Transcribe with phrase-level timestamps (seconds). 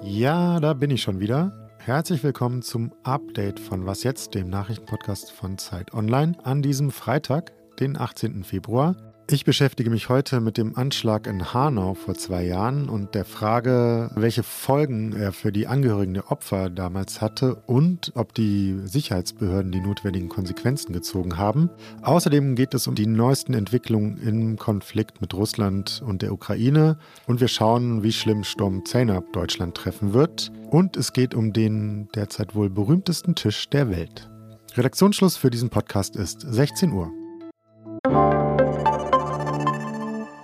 [0.00, 1.70] Ja, da bin ich schon wieder.
[1.78, 7.52] Herzlich willkommen zum Update von Was jetzt, dem Nachrichtenpodcast von Zeit Online, an diesem Freitag,
[7.78, 8.42] den 18.
[8.42, 9.11] Februar.
[9.30, 14.10] Ich beschäftige mich heute mit dem Anschlag in Hanau vor zwei Jahren und der Frage,
[14.14, 19.80] welche Folgen er für die Angehörigen der Opfer damals hatte und ob die Sicherheitsbehörden die
[19.80, 21.70] notwendigen Konsequenzen gezogen haben.
[22.02, 27.40] Außerdem geht es um die neuesten Entwicklungen im Konflikt mit Russland und der Ukraine und
[27.40, 30.52] wir schauen, wie schlimm Sturm Zeynep Deutschland treffen wird.
[30.68, 34.28] Und es geht um den derzeit wohl berühmtesten Tisch der Welt.
[34.74, 37.21] Redaktionsschluss für diesen Podcast ist 16 Uhr.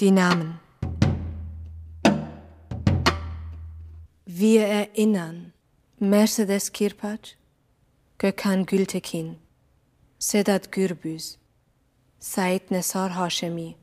[0.00, 0.60] die Namen.
[4.26, 5.52] Wir erinnern
[5.98, 7.36] Mercedes Kirpac,
[8.18, 9.38] Gökhan Gültekin,
[10.18, 11.38] Sedat Gürbüz,
[12.18, 13.76] Said Nesar Hashemi,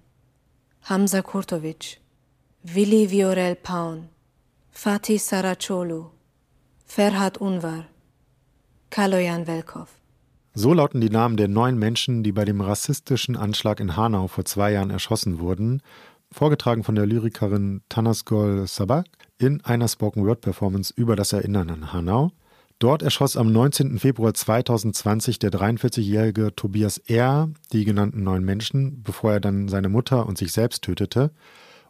[0.82, 1.98] Hamza Kurtovic,
[2.64, 4.10] Willi Viorel Paun,
[4.72, 6.12] Fatih Saracolu,
[6.86, 7.86] Ferhat Unvar,
[8.92, 10.03] Kaloyan Velkov.
[10.56, 14.46] So lauten die Namen der neun Menschen, die bei dem rassistischen Anschlag in Hanau vor
[14.46, 15.82] zwei Jahren erschossen wurden,
[16.32, 19.08] vorgetragen von der Lyrikerin Tanaskol Sabak
[19.40, 22.34] in einer Spoken-Word-Performance über das Erinnern an Hanau.
[22.78, 23.98] Dort erschoss am 19.
[23.98, 27.50] Februar 2020 der 43-jährige Tobias R.
[27.72, 31.32] die genannten neun Menschen, bevor er dann seine Mutter und sich selbst tötete.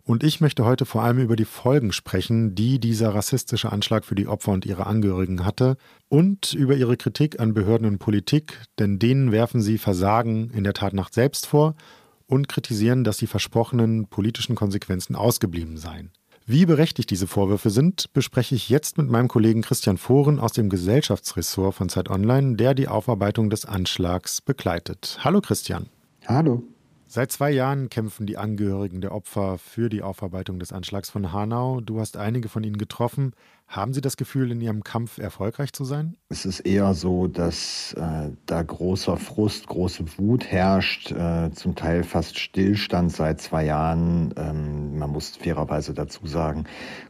[0.06, 4.16] Und ich möchte heute vor allem über die Folgen sprechen, die dieser rassistische Anschlag für
[4.16, 5.78] die Opfer und ihre Angehörigen hatte
[6.10, 10.74] und über ihre Kritik an Behörden und Politik, denn denen werfen sie Versagen in der
[10.74, 11.76] Tatnacht selbst vor
[12.28, 16.12] und kritisieren, dass die versprochenen politischen Konsequenzen ausgeblieben seien.
[16.46, 20.68] Wie berechtigt diese Vorwürfe sind, bespreche ich jetzt mit meinem Kollegen Christian Fohren aus dem
[20.68, 25.20] Gesellschaftsressort von Zeit Online, der die Aufarbeitung des Anschlags begleitet.
[25.22, 25.88] Hallo Christian.
[26.28, 26.64] Hallo.
[27.16, 31.80] Seit zwei Jahren kämpfen die Angehörigen der Opfer für die Aufarbeitung des Anschlags von Hanau.
[31.80, 33.36] Du hast einige von ihnen getroffen.
[33.68, 36.16] Haben sie das Gefühl, in ihrem Kampf erfolgreich zu sein?
[36.30, 42.04] Es ist eher so, dass äh, da großer Frust, große Wut herrscht, äh, zum Teil
[42.04, 44.34] fast Stillstand seit zwei Jahren.
[44.36, 46.64] Ähm, man muss fairerweise dazu sagen,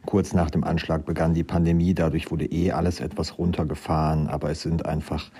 [0.04, 4.60] kurz nach dem Anschlag begann die Pandemie, dadurch wurde eh alles etwas runtergefahren, aber es
[4.60, 5.30] sind einfach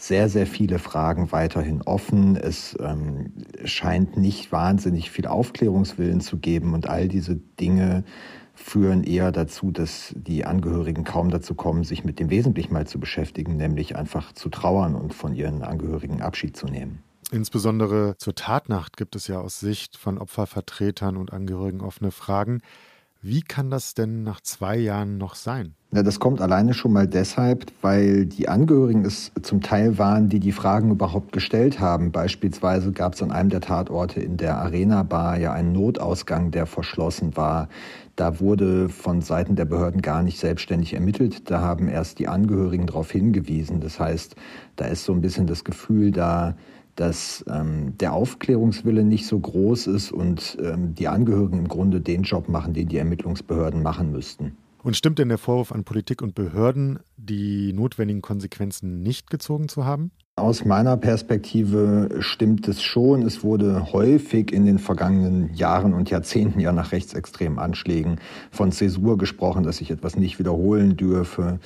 [0.00, 2.36] sehr, sehr viele Fragen weiterhin offen.
[2.36, 3.34] Es ähm,
[3.64, 8.04] scheint nicht wahnsinnig viel Aufklärungswillen zu geben und all diese Dinge
[8.54, 12.98] führen eher dazu, dass die Angehörigen kaum dazu kommen, sich mit dem Wesentlichen mal zu
[12.98, 17.02] beschäftigen, nämlich einfach zu trauern und von ihren Angehörigen Abschied zu nehmen.
[17.30, 22.62] Insbesondere zur Tatnacht gibt es ja aus Sicht von Opfervertretern und Angehörigen offene Fragen.
[23.22, 25.74] Wie kann das denn nach zwei Jahren noch sein?
[25.92, 30.40] Ja, das kommt alleine schon mal deshalb, weil die Angehörigen es zum Teil waren, die
[30.40, 32.12] die Fragen überhaupt gestellt haben.
[32.12, 36.64] Beispielsweise gab es an einem der Tatorte in der Arena Bar ja einen Notausgang, der
[36.64, 37.68] verschlossen war.
[38.16, 41.50] Da wurde von Seiten der Behörden gar nicht selbstständig ermittelt.
[41.50, 43.80] Da haben erst die Angehörigen darauf hingewiesen.
[43.80, 44.34] Das heißt,
[44.76, 46.56] da ist so ein bisschen das Gefühl da,
[46.96, 52.22] dass ähm, der Aufklärungswille nicht so groß ist und ähm, die Angehörigen im Grunde den
[52.22, 54.56] Job machen, den die Ermittlungsbehörden machen müssten.
[54.82, 59.84] Und stimmt denn der Vorwurf an Politik und Behörden, die notwendigen Konsequenzen nicht gezogen zu
[59.84, 60.10] haben?
[60.36, 63.22] Aus meiner Perspektive stimmt es schon.
[63.22, 68.20] Es wurde häufig in den vergangenen Jahren und Jahrzehnten ja nach rechtsextremen Anschlägen
[68.50, 71.58] von Zäsur gesprochen, dass sich etwas nicht wiederholen dürfe.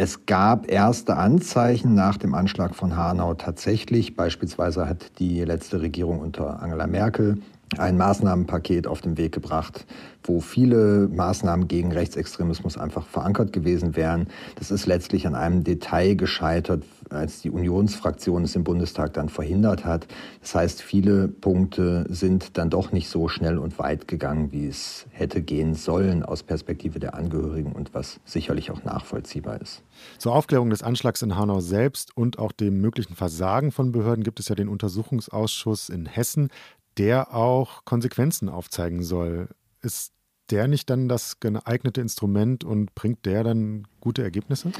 [0.00, 4.14] Es gab erste Anzeichen nach dem Anschlag von Hanau tatsächlich.
[4.14, 7.42] Beispielsweise hat die letzte Regierung unter Angela Merkel
[7.76, 9.86] ein Maßnahmenpaket auf den Weg gebracht,
[10.22, 14.28] wo viele Maßnahmen gegen Rechtsextremismus einfach verankert gewesen wären.
[14.56, 19.84] Das ist letztlich an einem Detail gescheitert, als die Unionsfraktion es im Bundestag dann verhindert
[19.84, 20.06] hat.
[20.40, 25.06] Das heißt, viele Punkte sind dann doch nicht so schnell und weit gegangen, wie es
[25.10, 29.82] hätte gehen sollen aus Perspektive der Angehörigen und was sicherlich auch nachvollziehbar ist.
[30.18, 34.38] Zur Aufklärung des Anschlags in Hanau selbst und auch dem möglichen Versagen von Behörden gibt
[34.40, 36.50] es ja den Untersuchungsausschuss in Hessen,
[36.98, 39.48] der auch Konsequenzen aufzeigen soll.
[39.80, 40.12] Ist
[40.50, 44.72] der nicht dann das geeignete Instrument und bringt der dann gute Ergebnisse?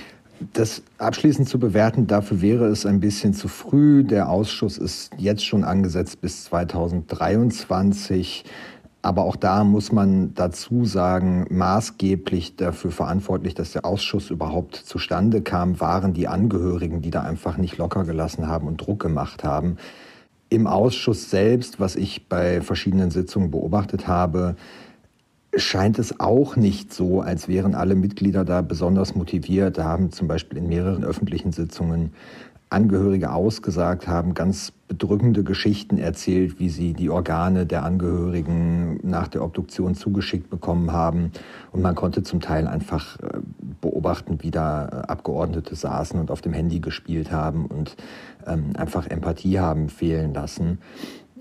[0.52, 4.04] Das abschließend zu bewerten, dafür wäre es ein bisschen zu früh.
[4.04, 8.44] Der Ausschuss ist jetzt schon angesetzt bis 2023.
[9.02, 15.40] Aber auch da muss man dazu sagen, maßgeblich dafür verantwortlich, dass der Ausschuss überhaupt zustande
[15.40, 19.76] kam, waren die Angehörigen, die da einfach nicht locker gelassen haben und Druck gemacht haben.
[20.50, 24.56] Im Ausschuss selbst, was ich bei verschiedenen Sitzungen beobachtet habe,
[25.54, 29.78] scheint es auch nicht so, als wären alle Mitglieder da besonders motiviert.
[29.78, 32.12] Da haben zum Beispiel in mehreren öffentlichen Sitzungen
[32.70, 39.42] Angehörige ausgesagt haben, ganz bedrückende Geschichten erzählt, wie sie die Organe der Angehörigen nach der
[39.42, 41.32] Obduktion zugeschickt bekommen haben.
[41.72, 43.38] Und man konnte zum Teil einfach äh,
[43.80, 47.96] beobachten, wie da äh, Abgeordnete saßen und auf dem Handy gespielt haben und
[48.46, 50.78] ähm, einfach Empathie haben fehlen lassen.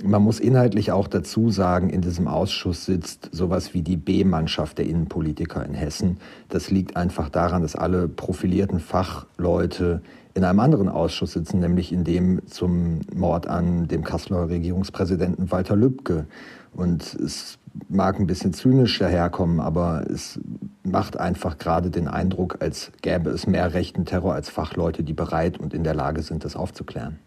[0.03, 4.85] Man muss inhaltlich auch dazu sagen, in diesem Ausschuss sitzt sowas wie die B-Mannschaft der
[4.85, 6.17] Innenpolitiker in Hessen.
[6.49, 10.01] Das liegt einfach daran, dass alle profilierten Fachleute
[10.35, 15.75] in einem anderen Ausschuss sitzen, nämlich in dem zum Mord an dem Kasseler Regierungspräsidenten Walter
[15.75, 16.27] Lübcke.
[16.73, 17.57] Und es
[17.89, 20.39] mag ein bisschen zynisch daherkommen, aber es
[20.83, 25.59] macht einfach gerade den Eindruck, als gäbe es mehr rechten Terror als Fachleute, die bereit
[25.59, 27.17] und in der Lage sind, das aufzuklären.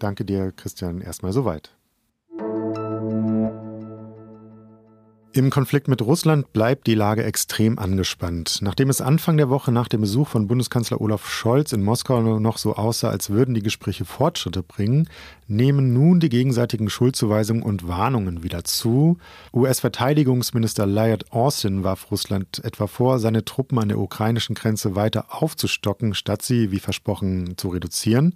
[0.00, 1.77] Danke dir, Christian, erstmal soweit.
[5.38, 8.58] Im Konflikt mit Russland bleibt die Lage extrem angespannt.
[8.60, 12.58] Nachdem es Anfang der Woche nach dem Besuch von Bundeskanzler Olaf Scholz in Moskau noch
[12.58, 15.08] so aussah, als würden die Gespräche Fortschritte bringen,
[15.46, 19.18] nehmen nun die gegenseitigen Schuldzuweisungen und Warnungen wieder zu.
[19.54, 26.14] US-Verteidigungsminister Lloyd Austin warf Russland etwa vor, seine Truppen an der ukrainischen Grenze weiter aufzustocken,
[26.14, 28.34] statt sie, wie versprochen, zu reduzieren.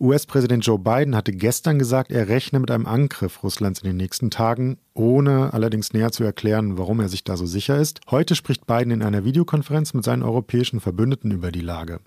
[0.00, 4.30] US-Präsident Joe Biden hatte gestern gesagt, er rechne mit einem Angriff Russlands in den nächsten
[4.30, 8.00] Tagen, ohne allerdings näher zu erklären, warum er sich da so sicher ist.
[8.10, 12.00] Heute spricht Biden in einer Videokonferenz mit seinen europäischen Verbündeten über die Lage.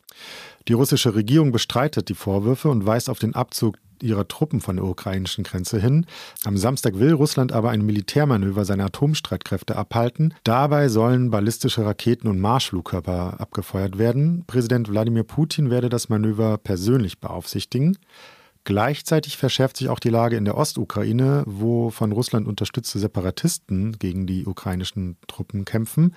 [0.68, 4.86] Die russische Regierung bestreitet die Vorwürfe und weist auf den Abzug ihrer Truppen von der
[4.86, 6.06] ukrainischen Grenze hin.
[6.44, 10.34] Am Samstag will Russland aber ein Militärmanöver seiner Atomstreitkräfte abhalten.
[10.44, 14.44] Dabei sollen ballistische Raketen und Marschflugkörper abgefeuert werden.
[14.46, 17.98] Präsident Wladimir Putin werde das Manöver persönlich beaufsichtigen.
[18.66, 24.26] Gleichzeitig verschärft sich auch die Lage in der Ostukraine, wo von Russland unterstützte Separatisten gegen
[24.26, 26.16] die ukrainischen Truppen kämpfen.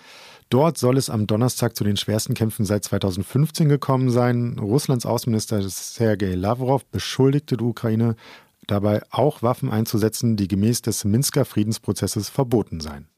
[0.48, 4.58] Dort soll es am Donnerstag zu den schwersten Kämpfen seit 2015 gekommen sein.
[4.60, 8.14] Russlands Außenminister Sergei Lavrov beschuldigte die Ukraine
[8.68, 13.08] dabei auch Waffen einzusetzen, die gemäß des Minsker Friedensprozesses verboten seien.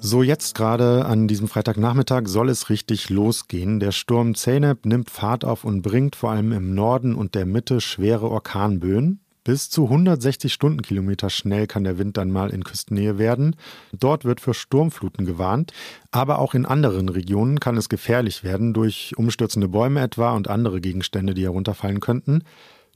[0.00, 3.80] So jetzt gerade an diesem Freitagnachmittag soll es richtig losgehen.
[3.80, 7.80] Der Sturm Zeynep nimmt Fahrt auf und bringt vor allem im Norden und der Mitte
[7.80, 9.20] schwere Orkanböen.
[9.42, 13.56] Bis zu 160 Stundenkilometer schnell kann der Wind dann mal in Küstennähe werden.
[13.92, 15.72] Dort wird für Sturmfluten gewarnt.
[16.10, 20.80] Aber auch in anderen Regionen kann es gefährlich werden durch umstürzende Bäume etwa und andere
[20.80, 22.44] Gegenstände, die herunterfallen könnten.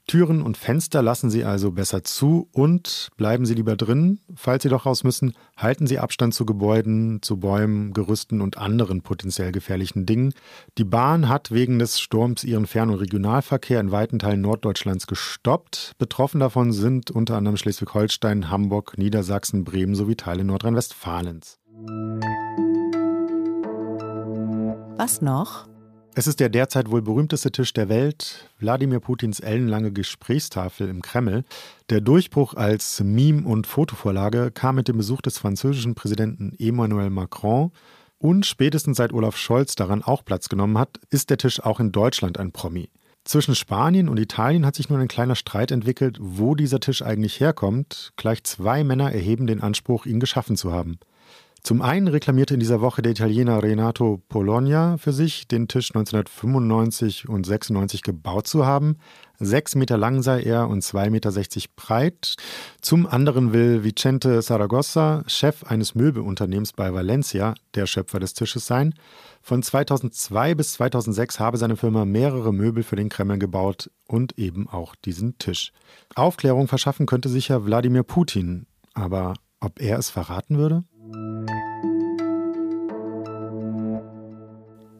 [0.07, 4.21] Türen und Fenster lassen Sie also besser zu und bleiben Sie lieber drin.
[4.35, 9.03] Falls Sie doch raus müssen, halten Sie Abstand zu Gebäuden, zu Bäumen, Gerüsten und anderen
[9.03, 10.35] potenziell gefährlichen Dingen.
[10.77, 15.93] Die Bahn hat wegen des Sturms ihren Fern- und Regionalverkehr in weiten Teilen Norddeutschlands gestoppt.
[15.99, 21.59] Betroffen davon sind unter anderem Schleswig-Holstein, Hamburg, Niedersachsen, Bremen sowie Teile Nordrhein-Westfalens.
[24.99, 25.72] Was noch?
[26.15, 31.43] Es ist der derzeit wohl berühmteste Tisch der Welt, Wladimir Putins ellenlange Gesprächstafel im Kreml.
[31.89, 37.73] Der Durchbruch als Meme- und Fotovorlage kam mit dem Besuch des französischen Präsidenten Emmanuel Macron.
[38.19, 41.93] Und spätestens seit Olaf Scholz daran auch Platz genommen hat, ist der Tisch auch in
[41.93, 42.91] Deutschland ein Promi.
[43.25, 47.41] Zwischen Spanien und Italien hat sich nun ein kleiner Streit entwickelt, wo dieser Tisch eigentlich
[47.41, 48.13] herkommt.
[48.17, 50.99] Gleich zwei Männer erheben den Anspruch, ihn geschaffen zu haben.
[51.65, 57.29] Zum einen reklamierte in dieser Woche der Italiener Renato Bologna für sich, den Tisch 1995
[57.29, 58.97] und 96 gebaut zu haben.
[59.39, 61.31] Sechs Meter lang sei er und 2,60 Meter
[61.77, 62.35] breit.
[62.81, 68.93] Zum anderen will Vicente Saragossa, Chef eines Möbelunternehmens bei Valencia, der Schöpfer des Tisches sein.
[69.41, 74.69] Von 2002 bis 2006 habe seine Firma mehrere Möbel für den Kreml gebaut und eben
[74.69, 75.73] auch diesen Tisch.
[76.17, 80.83] Aufklärung verschaffen könnte sicher Wladimir Putin, aber ob er es verraten würde?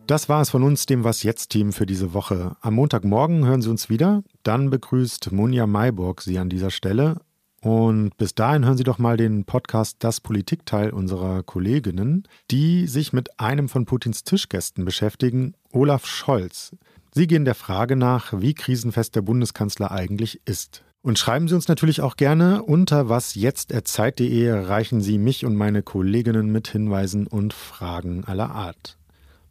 [0.07, 2.57] Das war es von uns, dem Was Jetzt-Team für diese Woche.
[2.61, 4.23] Am Montagmorgen hören Sie uns wieder.
[4.43, 7.23] Dann begrüßt Munja Mayburg Sie an dieser Stelle.
[7.63, 13.13] Und bis dahin hören Sie doch mal den Podcast Das Politikteil unserer Kolleginnen, die sich
[13.13, 16.77] mit einem von Putins Tischgästen beschäftigen, Olaf Scholz.
[17.15, 20.83] Sie gehen der Frage nach, wie krisenfest der Bundeskanzler eigentlich ist.
[21.03, 26.51] Und schreiben Sie uns natürlich auch gerne unter wasjetzt.zeit.de erreichen Sie mich und meine Kolleginnen
[26.53, 28.97] mit Hinweisen und Fragen aller Art.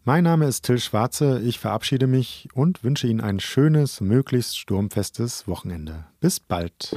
[0.06, 5.48] Mein Name ist Till Schwarze, ich verabschiede mich und wünsche Ihnen ein schönes, möglichst sturmfestes
[5.48, 6.06] Wochenende.
[6.22, 6.96] Bis bald.